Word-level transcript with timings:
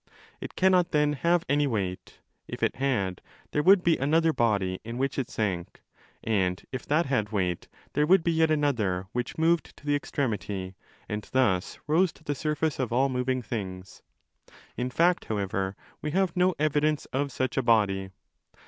It 0.39 0.55
cannot 0.55 0.93
then 0.93 1.13
have 1.13 1.45
any 1.47 1.67
weight. 1.67 2.21
If 2.47 2.63
it 2.63 2.77
had, 2.77 3.21
there 3.51 3.61
would 3.61 3.83
be 3.83 3.97
25. 3.97 4.03
another 4.03 4.33
body 4.33 4.79
in 4.83 4.97
which 4.97 5.19
it 5.19 5.29
sank: 5.29 5.79
and 6.23 6.65
if 6.71 6.87
that 6.87 7.05
had 7.05 7.31
weight, 7.31 7.67
there 7.93 8.07
would 8.07 8.23
be 8.23 8.31
yet 8.31 8.49
another 8.49 9.05
which 9.11 9.37
moved 9.37 9.77
to 9.77 9.85
the 9.85 9.93
extremity 9.95 10.73
and 11.07 11.29
thus 11.33 11.77
rose 11.85 12.11
to 12.13 12.23
the 12.23 12.33
surface 12.33 12.79
of 12.79 12.91
all 12.91 13.09
moving 13.09 13.43
things.* 13.43 14.01
In 14.75 14.89
fact, 14.89 15.25
however, 15.25 15.75
we 16.01 16.09
have 16.09 16.35
no 16.35 16.55
evidence 16.57 17.05
of 17.13 17.31
such 17.31 17.55
a 17.55 17.61
body. 17.61 18.09